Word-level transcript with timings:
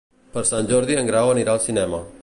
Per 0.37 0.43
Sant 0.51 0.71
Jordi 0.71 0.97
en 1.03 1.11
Grau 1.11 1.31
anirà 1.35 1.55
al 1.57 1.63
cinema. 1.69 2.03